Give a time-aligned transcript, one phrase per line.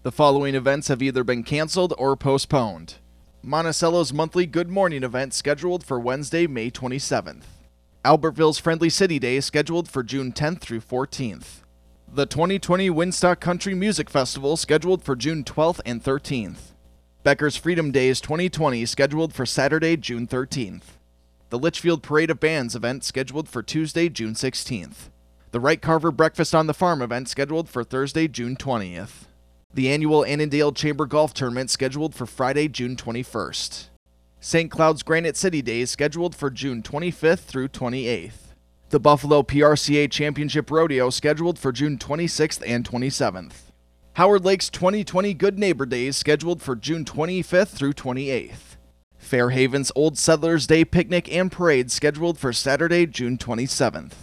[0.03, 2.95] The following events have either been canceled or postponed.
[3.43, 7.43] Monticello's monthly Good Morning event scheduled for Wednesday, May 27th.
[8.03, 11.61] Albertville's Friendly City Day scheduled for June 10th through 14th.
[12.15, 16.71] The 2020 Winstock Country Music Festival scheduled for June 12th and 13th.
[17.23, 20.95] Becker's Freedom Days 2020 scheduled for Saturday, June 13th.
[21.49, 25.09] The Litchfield Parade of Bands event scheduled for Tuesday, June 16th.
[25.51, 29.25] The Wright Carver Breakfast on the Farm event scheduled for Thursday, June 20th.
[29.73, 33.87] The annual Annandale Chamber Golf Tournament scheduled for Friday, June 21st.
[34.39, 34.71] St.
[34.71, 38.44] Cloud's Granite City Days scheduled for June 25th through 28th.
[38.89, 43.71] The Buffalo PRCA Championship Rodeo scheduled for June 26th and 27th.
[44.13, 48.77] Howard Lake's 2020 Good Neighbor Days scheduled for June 25th through 28th.
[49.17, 54.13] Fairhaven's Old Settlers Day Picnic and Parade scheduled for Saturday, June 27th.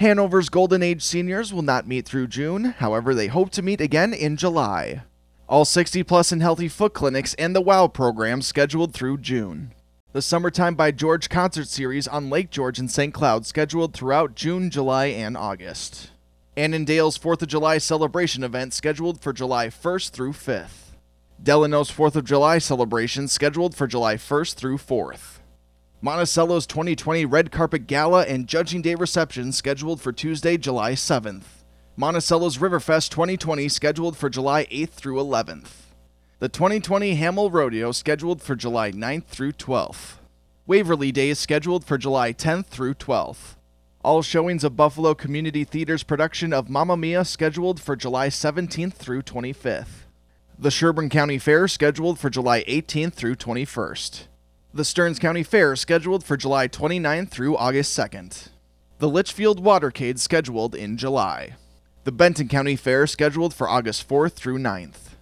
[0.00, 4.12] Hanover's Golden Age seniors will not meet through June, however, they hope to meet again
[4.12, 5.02] in July.
[5.48, 9.72] All 60 plus and healthy foot clinics and the WOW program scheduled through June.
[10.12, 13.14] The Summertime by George concert series on Lake George in St.
[13.14, 16.10] Cloud scheduled throughout June, July, and August.
[16.54, 20.92] Annandale's 4th of July celebration event scheduled for July 1st through 5th.
[21.42, 25.38] Delano's 4th of July celebration scheduled for July 1st through 4th.
[26.02, 31.64] Monticello's 2020 Red Carpet Gala and Judging Day reception scheduled for Tuesday, July 7th.
[31.96, 35.91] Monticello's Riverfest 2020 scheduled for July 8th through 11th.
[36.42, 40.14] The 2020 Hamel Rodeo scheduled for July 9th through 12th.
[40.66, 43.54] Waverly Day is scheduled for July 10th through 12th.
[44.02, 49.22] All showings of Buffalo Community Theater's production of Mamma Mia scheduled for July 17th through
[49.22, 50.02] 25th.
[50.58, 54.26] The Sherburne County Fair scheduled for July 18th through 21st.
[54.74, 58.48] The Stearns County Fair scheduled for July 29th through August 2nd.
[58.98, 61.54] The Litchfield Watercade scheduled in July.
[62.02, 65.12] The Benton County Fair scheduled for August 4th through 9th.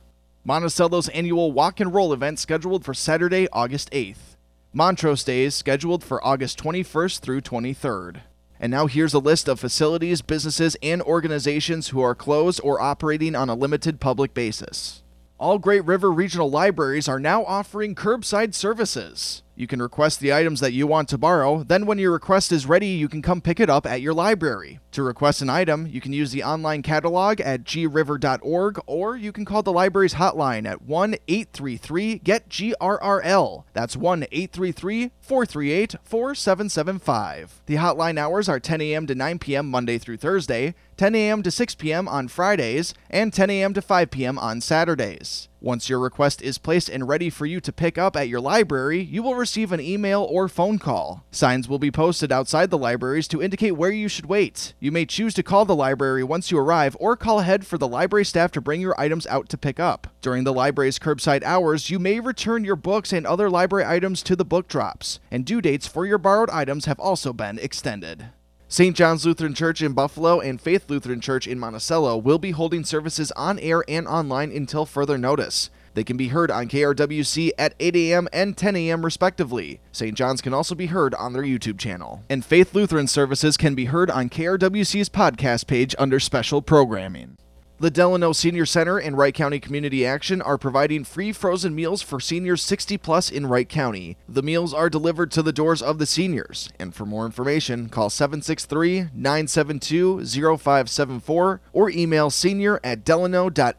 [0.42, 4.36] Monticello's annual Walk and Roll event scheduled for Saturday, August 8th.
[4.72, 8.22] Montrose Days scheduled for August 21st through 23rd.
[8.58, 13.34] And now here's a list of facilities, businesses, and organizations who are closed or operating
[13.34, 15.02] on a limited public basis.
[15.38, 19.42] All Great River Regional Libraries are now offering curbside services.
[19.60, 22.64] You can request the items that you want to borrow, then when your request is
[22.64, 24.80] ready, you can come pick it up at your library.
[24.92, 29.44] To request an item, you can use the online catalog at griver.org or you can
[29.44, 33.64] call the library's hotline at 1 833 GET GRRL.
[33.74, 37.60] That's 1 833 438 4775.
[37.66, 39.06] The hotline hours are 10 a.m.
[39.08, 39.70] to 9 p.m.
[39.70, 41.42] Monday through Thursday, 10 a.m.
[41.42, 42.08] to 6 p.m.
[42.08, 43.74] on Fridays, and 10 a.m.
[43.74, 44.38] to 5 p.m.
[44.38, 45.49] on Saturdays.
[45.62, 48.98] Once your request is placed and ready for you to pick up at your library,
[48.98, 51.22] you will receive an email or phone call.
[51.30, 54.72] Signs will be posted outside the libraries to indicate where you should wait.
[54.80, 57.86] You may choose to call the library once you arrive or call ahead for the
[57.86, 60.06] library staff to bring your items out to pick up.
[60.22, 64.36] During the library's curbside hours, you may return your books and other library items to
[64.36, 68.30] the book drops, and due dates for your borrowed items have also been extended.
[68.72, 68.94] St.
[68.94, 73.32] John's Lutheran Church in Buffalo and Faith Lutheran Church in Monticello will be holding services
[73.32, 75.70] on air and online until further notice.
[75.94, 78.28] They can be heard on KRWC at 8 a.m.
[78.32, 79.04] and 10 a.m.
[79.04, 79.80] respectively.
[79.90, 80.16] St.
[80.16, 82.22] John's can also be heard on their YouTube channel.
[82.30, 87.38] And Faith Lutheran services can be heard on KRWC's podcast page under special programming.
[87.80, 92.20] The Delano Senior Center and Wright County Community Action are providing free frozen meals for
[92.20, 94.18] seniors 60 plus in Wright County.
[94.28, 96.68] The meals are delivered to the doors of the seniors.
[96.78, 103.70] And for more information, call 763 972 0574 or email senior at delano.mn.us.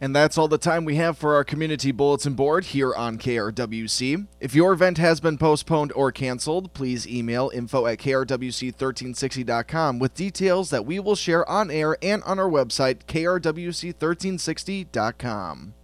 [0.00, 4.26] And that's all the time we have for our community bulletin board here on KRWC.
[4.40, 10.70] If your event has been postponed or canceled, please email info at krwc1360.com with details
[10.70, 15.74] that we will share on air and on our website, krwc1360.com.